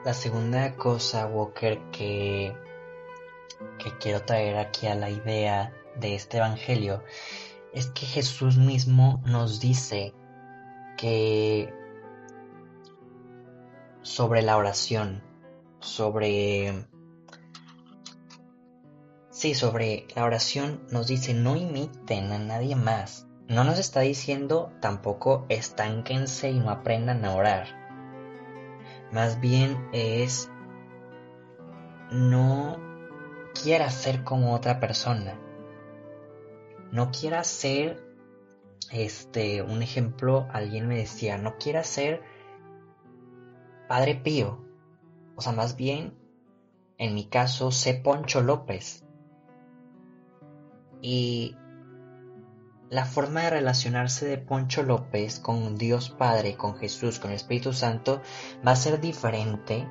La 0.07 0.15
segunda 0.15 0.77
cosa, 0.77 1.27
Walker, 1.27 1.81
que, 1.91 2.57
que 3.77 3.99
quiero 3.99 4.23
traer 4.23 4.57
aquí 4.57 4.87
a 4.87 4.95
la 4.95 5.11
idea 5.11 5.75
de 5.99 6.15
este 6.15 6.37
Evangelio 6.37 7.03
es 7.73 7.89
que 7.89 8.07
Jesús 8.07 8.57
mismo 8.57 9.21
nos 9.27 9.59
dice 9.59 10.15
que 10.97 11.75
sobre 14.03 14.43
la 14.43 14.57
oración, 14.57 15.25
sobre... 15.81 16.87
Sí, 19.31 19.57
sobre 19.57 20.07
la 20.15 20.23
oración 20.23 20.87
nos 20.93 21.09
dice 21.09 21.35
no 21.35 21.57
imiten 21.57 22.31
a 22.31 22.39
nadie 22.39 22.77
más. 22.77 23.27
No 23.49 23.65
nos 23.65 23.81
está 23.81 24.03
diciendo 24.03 24.73
tampoco 24.81 25.47
estánquense 25.49 26.53
y 26.53 26.61
no 26.61 26.71
aprendan 26.71 27.25
a 27.25 27.35
orar 27.35 27.86
más 29.13 29.41
bien 29.41 29.89
es 29.93 30.51
no 32.11 32.77
quiera 33.63 33.91
ser 33.91 34.25
como 34.25 34.55
otra 34.55 34.81
persona. 34.81 35.39
No 36.93 37.11
quiera 37.11 37.43
ser, 37.45 38.03
este, 38.91 39.63
un 39.63 39.83
ejemplo, 39.83 40.47
alguien 40.53 40.87
me 40.87 40.97
decía, 40.97 41.39
no 41.39 41.57
quiera 41.57 41.83
ser 41.83 42.23
Padre 43.89 44.15
Pío. 44.15 44.65
O 45.35 45.43
sea, 45.43 45.53
más 45.53 45.77
bien, 45.77 46.15
en 46.99 47.15
mi 47.15 47.27
caso, 47.27 47.71
sé 47.71 47.95
Poncho 47.95 48.41
López. 48.41 49.05
Y 51.03 51.57
la 52.89 53.05
forma 53.05 53.43
de 53.43 53.51
relacionarse 53.51 54.27
de 54.27 54.39
Poncho 54.39 54.83
López 54.83 55.41
con 55.41 55.77
Dios 55.77 56.11
Padre, 56.11 56.57
con 56.57 56.77
Jesús, 56.77 57.19
con 57.19 57.31
el 57.31 57.37
Espíritu 57.37 57.73
Santo, 57.73 58.23
va 58.67 58.73
a 58.73 58.77
ser 58.77 59.01
diferente 59.01 59.89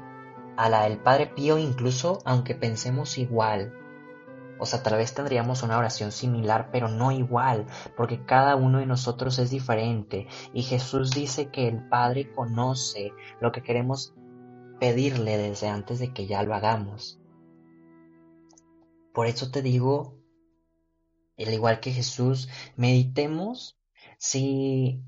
a 0.56 0.70
la 0.70 0.84
del 0.84 1.00
Padre 1.00 1.28
Pío, 1.28 1.58
incluso 1.58 2.20
aunque 2.24 2.56
pensemos 2.56 3.18
igual. 3.18 3.74
O 4.58 4.66
sea, 4.66 4.82
tal 4.82 4.96
vez 4.96 5.14
tendríamos 5.14 5.64
una 5.64 5.78
oración 5.78 6.14
similar, 6.14 6.70
pero 6.72 6.88
no 6.88 7.12
igual, 7.12 7.66
porque 7.98 8.24
cada 8.24 8.56
uno 8.56 8.80
de 8.80 8.86
nosotros 8.86 9.38
es 9.40 9.50
diferente. 9.50 10.28
Y 10.54 10.64
Jesús 10.64 11.12
dice 11.12 11.50
que 11.50 11.68
el 11.68 11.90
Padre 11.90 12.32
conoce 12.32 13.12
lo 13.42 13.52
que 13.52 13.62
queremos 13.62 14.14
pedirle 14.80 15.38
desde 15.38 15.68
antes 15.68 16.00
de 16.00 16.14
que 16.14 16.26
ya 16.26 16.42
lo 16.44 16.56
hagamos. 16.56 17.20
Por 19.14 19.28
eso 19.28 19.52
te 19.52 19.62
digo 19.62 20.15
al 21.44 21.54
igual 21.54 21.80
que 21.80 21.92
Jesús, 21.92 22.50
meditemos 22.76 23.78
si 24.18 25.04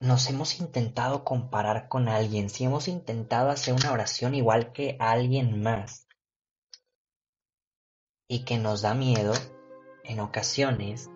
nos 0.00 0.28
hemos 0.28 0.58
intentado 0.58 1.24
comparar 1.24 1.88
con 1.88 2.08
alguien, 2.08 2.50
si 2.50 2.64
hemos 2.64 2.88
intentado 2.88 3.50
hacer 3.50 3.74
una 3.74 3.92
oración 3.92 4.34
igual 4.34 4.72
que 4.72 4.96
alguien 4.98 5.62
más 5.62 6.08
y 8.26 8.44
que 8.44 8.58
nos 8.58 8.82
da 8.82 8.94
miedo 8.94 9.32
en 10.02 10.18
ocasiones, 10.18 11.08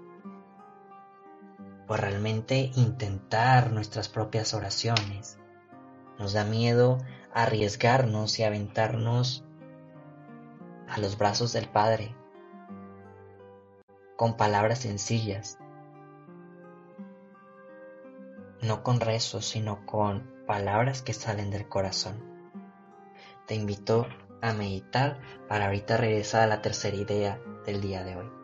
pues 1.88 2.00
realmente 2.00 2.70
intentar 2.76 3.72
nuestras 3.72 4.08
propias 4.08 4.54
oraciones. 4.54 5.38
Nos 6.18 6.32
da 6.32 6.44
miedo 6.44 6.98
arriesgarnos 7.34 8.38
y 8.38 8.44
aventarnos 8.44 9.44
a 10.88 10.98
los 10.98 11.18
brazos 11.18 11.52
del 11.52 11.68
Padre 11.68 12.14
con 14.16 14.36
palabras 14.36 14.80
sencillas, 14.80 15.58
no 18.62 18.82
con 18.82 19.00
rezos, 19.00 19.46
sino 19.46 19.84
con 19.86 20.30
palabras 20.46 21.02
que 21.02 21.12
salen 21.12 21.50
del 21.50 21.68
corazón. 21.68 22.22
Te 23.46 23.54
invito 23.54 24.06
a 24.42 24.52
meditar 24.52 25.20
para 25.48 25.66
ahorita 25.66 25.96
regresar 25.96 26.42
a 26.42 26.46
la 26.46 26.62
tercera 26.62 26.96
idea 26.96 27.40
del 27.64 27.80
día 27.80 28.04
de 28.04 28.16
hoy. 28.16 28.35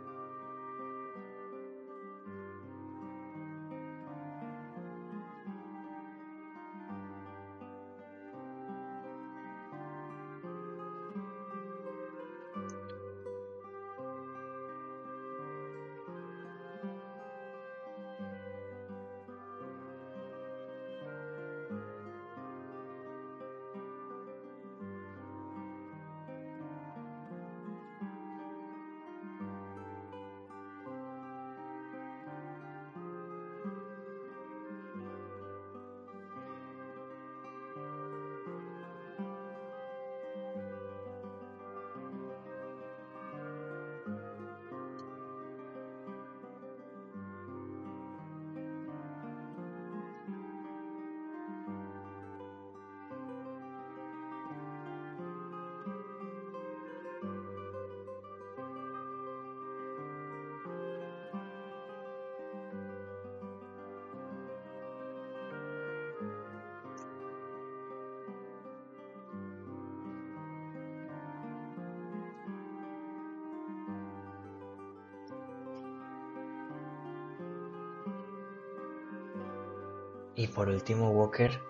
Y 80.34 80.46
por 80.46 80.68
último, 80.68 81.10
Walker, 81.10 81.60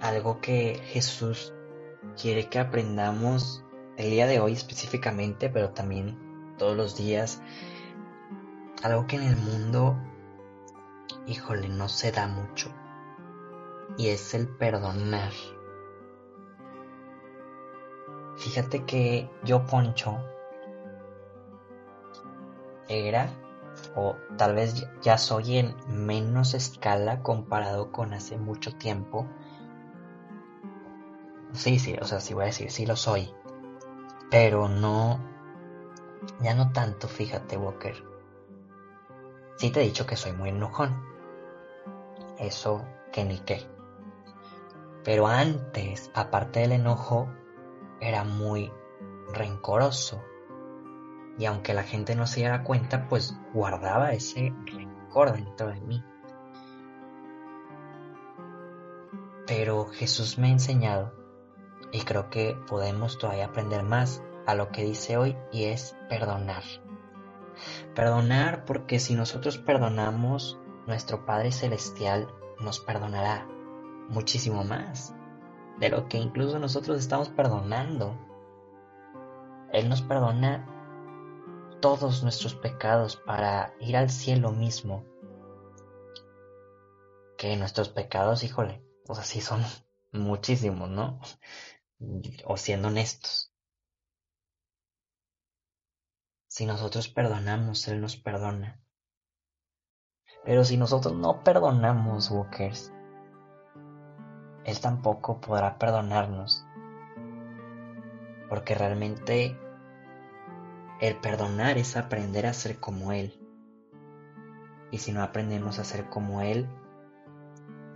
algo 0.00 0.40
que 0.40 0.80
Jesús 0.84 1.54
quiere 2.20 2.48
que 2.48 2.58
aprendamos 2.58 3.64
el 3.96 4.10
día 4.10 4.26
de 4.26 4.40
hoy 4.40 4.52
específicamente, 4.52 5.48
pero 5.48 5.70
también 5.70 6.54
todos 6.58 6.76
los 6.76 6.96
días, 6.96 7.40
algo 8.82 9.06
que 9.06 9.16
en 9.16 9.22
el 9.22 9.36
mundo, 9.36 9.96
híjole, 11.26 11.68
no 11.68 11.88
se 11.88 12.12
da 12.12 12.26
mucho, 12.26 12.70
y 13.96 14.08
es 14.08 14.34
el 14.34 14.48
perdonar. 14.48 15.32
Fíjate 18.36 18.84
que 18.84 19.30
yo, 19.44 19.64
Poncho, 19.64 20.18
era 22.88 23.30
o 23.96 24.16
tal 24.36 24.54
vez 24.54 24.86
ya 25.02 25.18
soy 25.18 25.58
en 25.58 25.74
menos 25.88 26.54
escala 26.54 27.22
comparado 27.22 27.92
con 27.92 28.12
hace 28.12 28.36
mucho 28.36 28.74
tiempo. 28.76 29.26
Sí, 31.52 31.78
sí, 31.78 31.96
o 32.00 32.04
sea, 32.04 32.20
sí 32.20 32.34
voy 32.34 32.44
a 32.44 32.46
decir, 32.46 32.70
sí 32.70 32.86
lo 32.86 32.96
soy. 32.96 33.32
Pero 34.30 34.68
no, 34.68 35.20
ya 36.40 36.54
no 36.54 36.72
tanto, 36.72 37.06
fíjate, 37.06 37.56
Walker. 37.56 37.94
Sí 39.56 39.70
te 39.70 39.80
he 39.80 39.84
dicho 39.84 40.06
que 40.06 40.16
soy 40.16 40.32
muy 40.32 40.48
enojón. 40.48 41.00
Eso 42.38 42.84
que 43.12 43.24
ni 43.24 43.38
qué. 43.38 43.64
Pero 45.04 45.28
antes, 45.28 46.10
aparte 46.14 46.60
del 46.60 46.72
enojo, 46.72 47.28
era 48.00 48.24
muy 48.24 48.72
rencoroso 49.32 50.20
y 51.38 51.46
aunque 51.46 51.74
la 51.74 51.82
gente 51.82 52.14
no 52.14 52.26
se 52.26 52.40
diera 52.40 52.62
cuenta, 52.62 53.08
pues 53.08 53.36
guardaba 53.52 54.12
ese 54.12 54.52
rencor 54.66 55.32
dentro 55.32 55.68
de 55.68 55.80
mí. 55.80 56.04
Pero 59.46 59.86
Jesús 59.86 60.38
me 60.38 60.48
ha 60.48 60.52
enseñado, 60.52 61.12
y 61.92 62.00
creo 62.02 62.30
que 62.30 62.56
podemos 62.68 63.18
todavía 63.18 63.46
aprender 63.46 63.82
más 63.82 64.22
a 64.46 64.54
lo 64.54 64.70
que 64.70 64.82
dice 64.82 65.16
hoy, 65.16 65.36
y 65.52 65.64
es 65.64 65.96
perdonar. 66.08 66.62
Perdonar 67.94 68.64
porque 68.64 68.98
si 68.98 69.14
nosotros 69.14 69.58
perdonamos, 69.58 70.58
nuestro 70.86 71.24
Padre 71.24 71.52
Celestial 71.52 72.28
nos 72.60 72.80
perdonará 72.80 73.46
muchísimo 74.08 74.64
más 74.64 75.14
de 75.78 75.88
lo 75.88 76.08
que 76.08 76.18
incluso 76.18 76.58
nosotros 76.58 76.98
estamos 76.98 77.28
perdonando. 77.30 78.16
Él 79.72 79.88
nos 79.88 80.02
perdona 80.02 80.68
todos 81.84 82.22
nuestros 82.22 82.54
pecados 82.54 83.16
para 83.16 83.74
ir 83.78 83.94
al 83.98 84.08
cielo 84.08 84.52
mismo. 84.52 85.04
Que 87.36 87.58
nuestros 87.58 87.90
pecados, 87.90 88.42
híjole, 88.42 88.82
o 89.06 89.14
sea, 89.14 89.22
sí 89.22 89.42
son 89.42 89.62
muchísimos, 90.12 90.88
¿no? 90.88 91.20
O 92.46 92.56
siendo 92.56 92.88
honestos. 92.88 93.52
Si 96.48 96.64
nosotros 96.64 97.08
perdonamos, 97.08 97.86
Él 97.86 98.00
nos 98.00 98.16
perdona. 98.16 98.80
Pero 100.42 100.64
si 100.64 100.78
nosotros 100.78 101.12
no 101.12 101.44
perdonamos, 101.44 102.30
Walkers, 102.30 102.94
Él 104.64 104.80
tampoco 104.80 105.38
podrá 105.38 105.76
perdonarnos. 105.76 106.64
Porque 108.48 108.74
realmente 108.74 109.60
el 111.04 111.16
perdonar 111.16 111.76
es 111.76 111.98
aprender 111.98 112.46
a 112.46 112.54
ser 112.54 112.80
como 112.80 113.12
Él. 113.12 113.38
Y 114.90 114.96
si 114.96 115.12
no 115.12 115.22
aprendemos 115.22 115.78
a 115.78 115.84
ser 115.84 116.08
como 116.08 116.40
Él, 116.40 116.66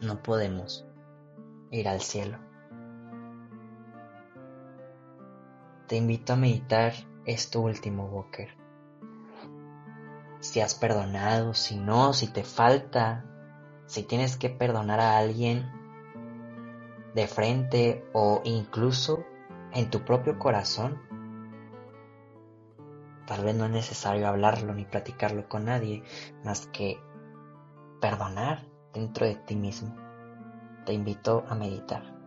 no 0.03 0.23
podemos 0.23 0.87
ir 1.71 1.88
al 1.88 2.03
cielo. 2.03 2.37
Te 5.87 5.97
invito 5.97 6.35
a 6.35 6.37
meditar 6.37 6.92
esto 7.25 7.62
último, 7.62 8.05
Walker. 8.05 8.51
Si 10.40 10.61
has 10.61 10.75
perdonado, 10.75 11.55
si 11.55 11.79
no, 11.79 12.12
si 12.12 12.31
te 12.31 12.44
falta, 12.44 13.25
si 13.87 14.03
tienes 14.03 14.37
que 14.37 14.51
perdonar 14.51 15.01
a 15.01 15.16
alguien 15.16 15.66
de 17.14 17.27
frente 17.27 18.05
o 18.12 18.42
incluso 18.44 19.25
en 19.73 19.88
tu 19.88 20.05
propio 20.05 20.38
corazón, 20.38 21.08
Tal 23.29 23.45
vez 23.45 23.55
no 23.55 23.67
es 23.67 23.71
necesario 23.71 24.27
hablarlo 24.27 24.73
ni 24.73 24.87
platicarlo 24.87 25.51
con 25.51 25.67
nadie, 25.67 26.03
más 26.45 26.67
que 26.69 26.99
perdonar 28.01 28.64
dentro 28.95 29.27
de 29.27 29.35
ti 29.35 29.55
mismo. 29.55 29.95
Te 30.87 30.95
invito 30.95 31.45
a 31.47 31.55
meditar. 31.55 32.17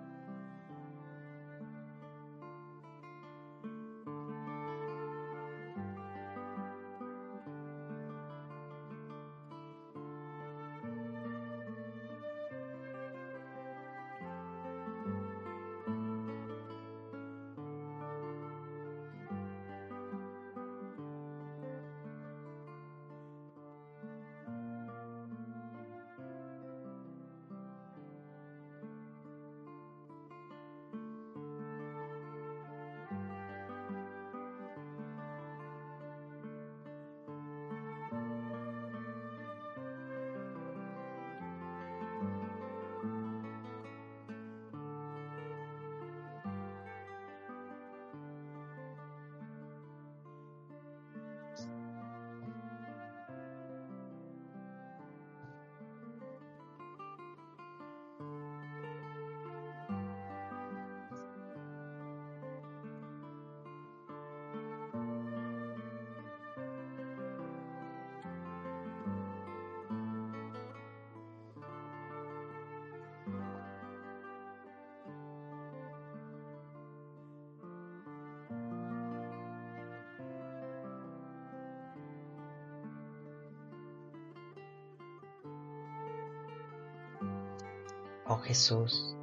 Oh 88.32 88.38
Jesús, 88.38 89.14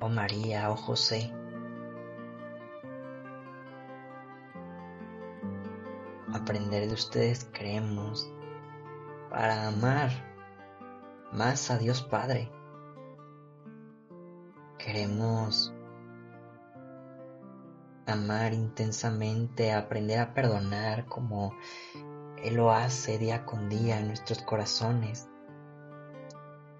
oh 0.00 0.08
María, 0.08 0.70
oh 0.70 0.76
José. 0.76 1.32
Aprender 6.34 6.88
de 6.88 6.94
ustedes 6.94 7.48
creemos 7.52 8.28
para 9.30 9.68
amar 9.68 10.10
más 11.32 11.70
a 11.70 11.78
Dios 11.78 12.02
Padre. 12.02 12.50
Queremos 14.78 15.72
amar 18.06 18.52
intensamente, 18.52 19.72
aprender 19.72 20.18
a 20.18 20.34
perdonar 20.34 21.06
como 21.06 21.54
Él 22.42 22.56
lo 22.56 22.72
hace 22.72 23.18
día 23.18 23.44
con 23.44 23.68
día 23.68 24.00
en 24.00 24.08
nuestros 24.08 24.42
corazones. 24.42 25.28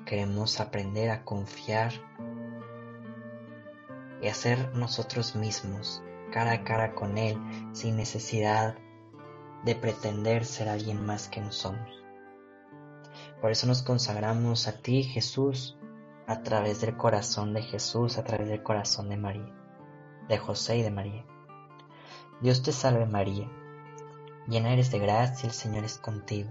Queremos 0.07 0.61
aprender 0.61 1.11
a 1.11 1.25
confiar 1.25 1.93
y 4.23 4.29
a 4.29 4.33
ser 4.35 4.75
nosotros 4.75 5.37
mismos, 5.37 6.03
cara 6.33 6.53
a 6.53 6.65
cara 6.65 6.95
con 6.95 7.19
Él, 7.19 7.39
sin 7.73 7.97
necesidad 7.97 8.77
de 9.65 9.75
pretender 9.75 10.47
ser 10.47 10.71
alguien 10.71 11.05
más 11.05 11.29
que 11.29 11.43
no 11.43 11.53
somos. 11.53 12.03
Por 13.43 13.51
eso 13.51 13.67
nos 13.67 13.83
consagramos 13.83 14.67
a 14.67 14.81
ti, 14.81 15.03
Jesús, 15.03 15.77
a 16.27 16.41
través 16.41 16.81
del 16.81 16.97
corazón 16.97 17.53
de 17.53 17.63
Jesús, 17.63 18.17
a 18.17 18.25
través 18.25 18.49
del 18.49 18.63
corazón 18.63 19.11
de 19.11 19.19
María 19.19 19.57
de 20.29 20.39
José 20.39 20.79
y 20.79 20.83
de 20.83 20.91
María. 20.91 21.25
Dios 22.41 22.63
te 22.63 22.73
salve 22.73 23.07
María, 23.07 23.49
llena 24.47 24.73
eres 24.73 24.91
de 24.91 24.99
gracia, 24.99 25.47
el 25.47 25.53
Señor 25.53 25.85
es 25.85 25.99
contigo. 25.99 26.51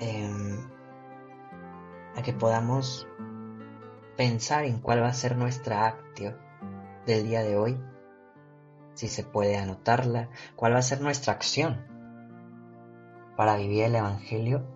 em, 0.00 0.58
a 2.16 2.22
que 2.22 2.32
podamos 2.32 3.06
pensar 4.16 4.64
en 4.64 4.80
cuál 4.80 5.02
va 5.02 5.08
a 5.08 5.14
ser 5.14 5.36
nuestra 5.36 5.86
actio 5.86 6.36
del 7.06 7.24
día 7.24 7.42
de 7.42 7.56
hoy, 7.56 7.80
si 8.94 9.08
se 9.08 9.22
puede 9.22 9.56
anotarla, 9.56 10.28
cuál 10.56 10.74
va 10.74 10.78
a 10.78 10.82
ser 10.82 11.00
nuestra 11.00 11.32
acción 11.32 11.86
para 13.36 13.56
vivir 13.56 13.84
el 13.84 13.94
Evangelio, 13.94 14.66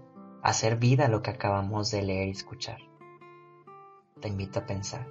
hacer 0.43 0.77
vida 0.77 1.09
lo 1.09 1.23
que 1.23 1.31
acabamos 1.31 1.91
de 1.91 2.03
leer 2.03 2.29
y 2.29 2.33
escuchar 2.33 2.79
te 4.23 4.29
invito 4.29 4.61
a 4.61 4.67
pensar. 4.67 5.07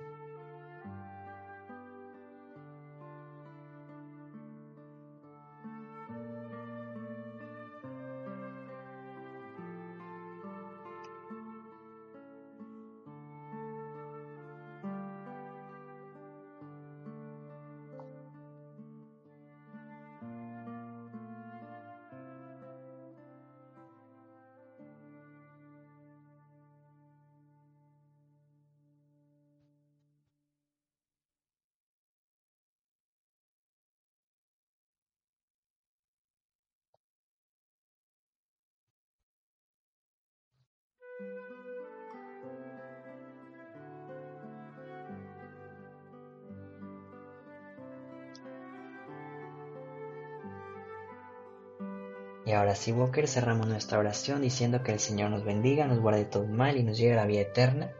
Y 52.51 52.53
ahora 52.53 52.75
sí, 52.75 52.91
Walker, 52.91 53.29
cerramos 53.29 53.65
nuestra 53.65 53.97
oración 53.97 54.41
diciendo 54.41 54.83
que 54.83 54.91
el 54.91 54.99
Señor 54.99 55.29
nos 55.29 55.45
bendiga, 55.45 55.87
nos 55.87 56.01
guarde 56.01 56.25
todo 56.25 56.45
mal 56.47 56.75
y 56.75 56.83
nos 56.83 56.97
lleve 56.97 57.13
a 57.13 57.21
la 57.21 57.25
vida 57.25 57.39
eterna. 57.39 57.93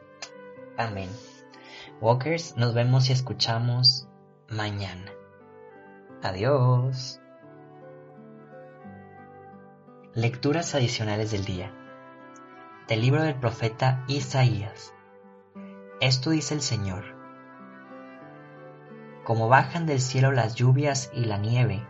Amén. 0.78 1.10
Walkers, 2.02 2.58
nos 2.58 2.74
vemos 2.74 3.10
y 3.10 3.14
escuchamos 3.14 4.10
mañana. 4.50 5.10
Adiós. 6.22 7.22
Lecturas 10.16 10.76
adicionales 10.76 11.32
del 11.32 11.46
día. 11.46 11.72
Del 12.90 13.00
libro 13.00 13.24
del 13.24 13.36
profeta 13.36 14.04
Isaías. 14.10 14.94
Esto 16.02 16.32
dice 16.32 16.56
el 16.56 16.62
Señor. 16.62 17.06
Como 19.24 19.48
bajan 19.48 19.86
del 19.86 20.02
cielo 20.02 20.34
las 20.34 20.56
lluvias 20.56 21.10
y 21.14 21.24
la 21.24 21.38
nieve, 21.38 21.88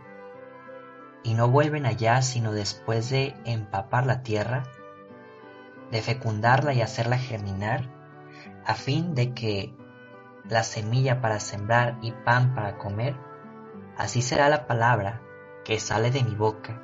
y 1.22 1.34
no 1.34 1.48
vuelven 1.48 1.86
allá 1.86 2.22
sino 2.22 2.52
después 2.52 3.10
de 3.10 3.34
empapar 3.44 4.06
la 4.06 4.22
tierra, 4.22 4.64
de 5.90 6.02
fecundarla 6.02 6.74
y 6.74 6.82
hacerla 6.82 7.18
germinar, 7.18 7.90
a 8.64 8.74
fin 8.74 9.14
de 9.14 9.34
que 9.34 9.74
la 10.48 10.62
semilla 10.62 11.20
para 11.20 11.40
sembrar 11.40 11.98
y 12.02 12.12
pan 12.12 12.54
para 12.54 12.78
comer, 12.78 13.14
así 13.96 14.22
será 14.22 14.48
la 14.48 14.66
palabra 14.66 15.20
que 15.64 15.78
sale 15.78 16.10
de 16.10 16.24
mi 16.24 16.34
boca. 16.34 16.80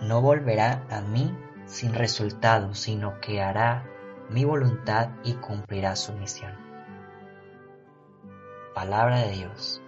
No 0.00 0.20
volverá 0.20 0.84
a 0.90 1.00
mí 1.00 1.36
sin 1.66 1.94
resultado, 1.94 2.74
sino 2.74 3.20
que 3.20 3.40
hará 3.40 3.86
mi 4.28 4.44
voluntad 4.44 5.10
y 5.22 5.34
cumplirá 5.34 5.96
su 5.96 6.12
misión. 6.12 6.52
Palabra 8.74 9.18
de 9.18 9.30
Dios. 9.32 9.81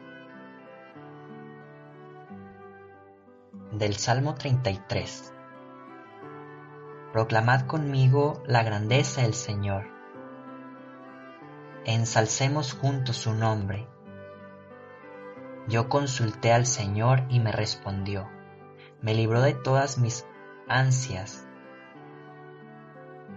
Del 3.78 3.96
Salmo 3.96 4.34
33. 4.34 5.32
Proclamad 7.12 7.66
conmigo 7.66 8.40
la 8.46 8.62
grandeza 8.62 9.22
del 9.22 9.34
Señor. 9.34 9.86
Ensalcemos 11.84 12.72
juntos 12.72 13.16
su 13.16 13.34
nombre. 13.34 13.88
Yo 15.66 15.88
consulté 15.88 16.52
al 16.52 16.66
Señor 16.66 17.24
y 17.30 17.40
me 17.40 17.50
respondió. 17.50 18.28
Me 19.00 19.14
libró 19.14 19.40
de 19.40 19.54
todas 19.54 19.98
mis 19.98 20.24
ansias. 20.68 21.44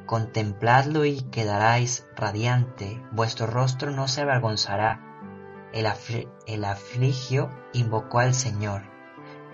Contempladlo 0.05 1.03
y 1.03 1.21
quedaráis 1.21 2.07
radiante, 2.15 3.03
vuestro 3.11 3.47
rostro 3.47 3.91
no 3.91 4.07
se 4.07 4.21
avergonzará. 4.21 5.01
El, 5.73 5.87
el 6.45 6.63
afligio 6.63 7.49
invocó 7.73 8.19
al 8.19 8.33
Señor 8.33 8.96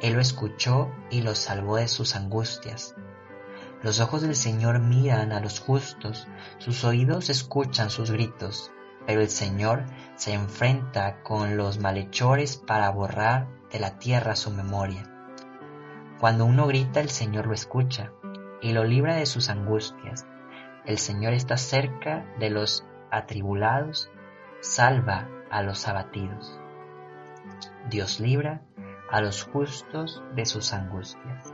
él 0.04 0.16
lo 0.16 0.20
escuchó 0.20 0.92
y 1.10 1.22
lo 1.22 1.34
salvó 1.34 1.78
de 1.78 1.88
sus 1.88 2.18
angustias. 2.18 2.94
Los 3.82 4.02
ojos 4.02 4.22
del 4.22 4.36
Señor 4.36 4.80
miran 4.80 5.32
a 5.32 5.40
los 5.40 5.62
justos, 5.62 6.28
sus 6.58 6.84
oídos 6.84 7.30
escuchan 7.30 7.90
sus 7.90 8.12
gritos, 8.12 8.74
pero 9.08 9.22
el 9.22 9.30
Señor 9.30 9.86
se 10.16 10.34
enfrenta 10.34 11.24
con 11.24 11.56
los 11.56 11.80
malhechores 11.80 12.58
para 12.58 12.90
borrar 12.90 13.48
de 13.72 13.80
la 13.80 13.98
tierra 13.98 14.36
su 14.36 14.52
memoria. 14.52 15.10
Cuando 16.20 16.46
uno 16.46 16.68
grita, 16.68 17.00
el 17.00 17.10
Señor 17.10 17.48
lo 17.48 17.54
escucha 17.54 18.12
y 18.62 18.74
lo 18.74 18.84
libra 18.84 19.16
de 19.16 19.26
sus 19.26 19.50
angustias. 19.50 20.26
El 20.86 20.98
Señor 20.98 21.32
está 21.32 21.56
cerca 21.56 22.26
de 22.40 22.50
los 22.50 22.86
atribulados, 23.10 24.10
salva 24.60 25.30
a 25.50 25.64
los 25.64 25.88
abatidos. 25.88 26.60
Dios 27.90 28.20
libra 28.20 28.62
a 29.14 29.22
los 29.22 29.44
justos 29.44 30.24
de 30.36 30.44
sus 30.44 30.74
angustias. 30.74 31.54